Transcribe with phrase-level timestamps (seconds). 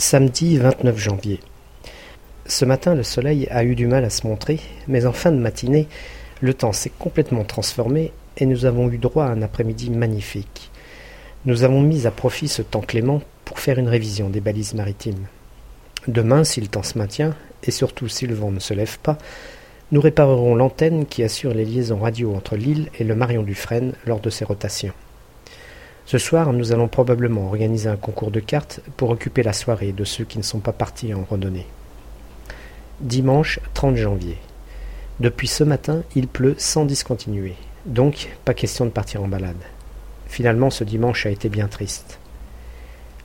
[0.00, 1.40] Samedi 29 janvier.
[2.46, 5.38] Ce matin, le soleil a eu du mal à se montrer, mais en fin de
[5.38, 5.88] matinée,
[6.40, 10.70] le temps s'est complètement transformé et nous avons eu droit à un après-midi magnifique.
[11.46, 15.26] Nous avons mis à profit ce temps clément pour faire une révision des balises maritimes.
[16.06, 17.34] Demain, si le temps se maintient,
[17.64, 19.18] et surtout si le vent ne se lève pas,
[19.90, 23.94] nous réparerons l'antenne qui assure les liaisons radio entre l'île et le Marion du Frêne
[24.06, 24.94] lors de ses rotations.
[26.08, 30.04] Ce soir, nous allons probablement organiser un concours de cartes pour occuper la soirée de
[30.04, 31.66] ceux qui ne sont pas partis en randonnée.
[33.00, 34.38] Dimanche 30 janvier.
[35.20, 39.62] Depuis ce matin, il pleut sans discontinuer, donc pas question de partir en balade.
[40.28, 42.18] Finalement, ce dimanche a été bien triste.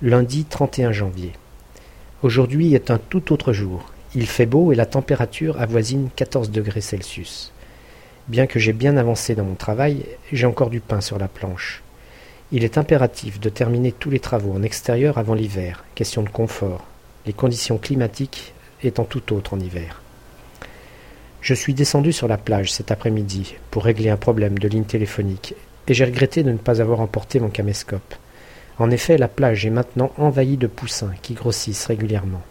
[0.00, 1.32] Lundi 31 janvier.
[2.22, 3.92] Aujourd'hui est un tout autre jour.
[4.14, 7.52] Il fait beau et la température avoisine 14 degrés Celsius.
[8.28, 11.82] Bien que j'ai bien avancé dans mon travail, j'ai encore du pain sur la planche.
[12.52, 16.84] Il est impératif de terminer tous les travaux en extérieur avant l'hiver, question de confort,
[17.24, 20.02] les conditions climatiques étant tout autres en hiver.
[21.42, 25.54] Je suis descendu sur la plage cet après-midi pour régler un problème de ligne téléphonique
[25.86, 28.14] et j'ai regretté de ne pas avoir emporté mon caméscope.
[28.80, 32.42] En effet, la plage est maintenant envahie de poussins qui grossissent régulièrement.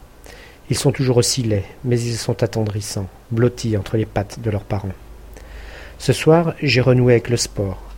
[0.70, 4.64] Ils sont toujours aussi laids, mais ils sont attendrissants, blottis entre les pattes de leurs
[4.64, 4.94] parents.
[5.98, 7.89] Ce soir, j'ai renoué avec le sport,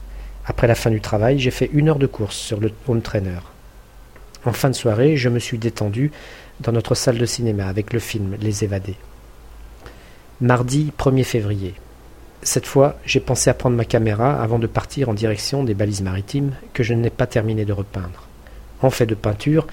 [0.46, 3.40] après la fin du travail, j'ai fait une heure de course sur le home trainer.
[4.46, 6.12] En fin de soirée, je me suis détendu
[6.62, 8.96] dans notre salle de cinéma avec le film Les Évadés.
[10.40, 11.76] Mardi 1er février.
[12.42, 16.02] Cette fois, j'ai pensé à prendre ma caméra avant de partir en direction des balises
[16.02, 18.28] maritimes que je n'ai pas terminé de repeindre.
[18.82, 19.68] En fait de peinture,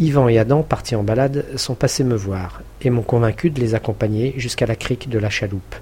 [0.00, 3.76] Yvan et Adam, partis en balade, sont passés me voir et m'ont convaincu de les
[3.76, 5.76] accompagner jusqu'à la crique de la chaloupe.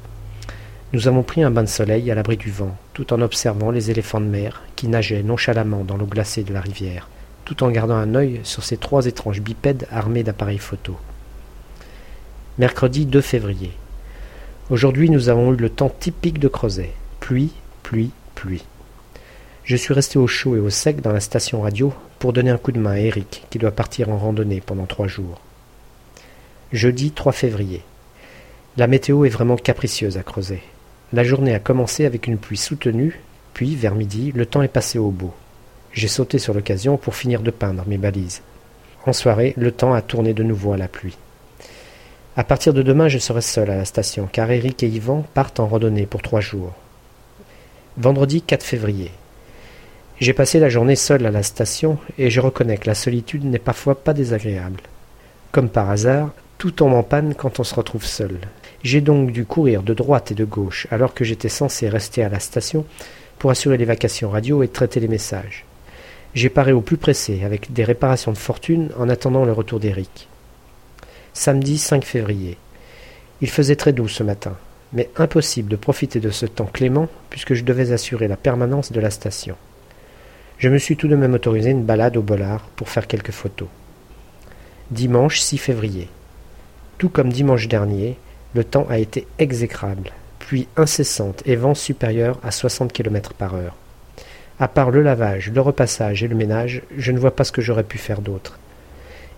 [0.95, 3.91] Nous avons pris un bain de soleil à l'abri du vent, tout en observant les
[3.91, 7.11] éléphants de mer qui nageaient nonchalamment dans l'eau glacée de la rivière,
[7.45, 10.97] tout en gardant un œil sur ces trois étranges bipèdes armés d'appareils photo.
[12.57, 13.73] Mercredi 2 février.
[14.71, 16.93] Aujourd'hui, nous avons eu le temps typique de Creuset.
[17.21, 17.53] Pluie,
[17.83, 18.65] pluie, pluie.
[19.65, 22.57] Je suis resté au chaud et au sec dans la station radio pour donner un
[22.57, 25.39] coup de main à Eric, qui doit partir en randonnée pendant trois jours.
[26.73, 27.83] Jeudi 3 février.
[28.79, 30.63] La météo est vraiment capricieuse à Creuset.
[31.13, 33.21] La journée a commencé avec une pluie soutenue,
[33.55, 35.33] puis, vers midi, le temps est passé au beau.
[35.91, 38.43] J'ai sauté sur l'occasion pour finir de peindre mes balises.
[39.07, 41.17] En soirée, le temps a tourné de nouveau à la pluie.
[42.37, 45.61] À partir de demain, je serai seul à la station, car Eric et Yvan partent
[45.61, 46.75] en randonnée pour trois jours.
[47.97, 49.11] Vendredi 4 février.
[50.21, 53.59] J'ai passé la journée seul à la station, et je reconnais que la solitude n'est
[53.59, 54.81] parfois pas désagréable.
[55.53, 58.39] Comme par hasard, tout tombe en panne quand on se retrouve seul.
[58.83, 62.29] J'ai donc dû courir de droite et de gauche alors que j'étais censé rester à
[62.29, 62.85] la station
[63.39, 65.65] pour assurer les vacations radio et traiter les messages.
[66.35, 70.29] J'ai paré au plus pressé avec des réparations de fortune en attendant le retour d'Eric.
[71.33, 72.59] Samedi 5 février.
[73.41, 74.57] Il faisait très doux ce matin,
[74.93, 79.01] mais impossible de profiter de ce temps clément puisque je devais assurer la permanence de
[79.01, 79.57] la station.
[80.59, 83.69] Je me suis tout de même autorisé une balade au Bollard pour faire quelques photos.
[84.91, 86.09] Dimanche 6 février.
[86.99, 88.19] Tout comme dimanche dernier,
[88.55, 90.11] le temps a été exécrable,
[90.41, 93.77] pluie incessante et vent supérieur à 60 km par heure.
[94.59, 97.63] À part le lavage, le repassage et le ménage, je ne vois pas ce que
[97.63, 98.59] j'aurais pu faire d'autre.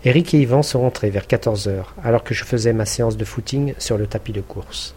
[0.06, 3.26] Eric et Yvan sont rentrés vers 14 heures, alors que je faisais ma séance de
[3.26, 4.94] footing sur le tapis de course.